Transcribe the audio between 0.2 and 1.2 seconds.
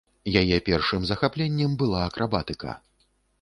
Яе першым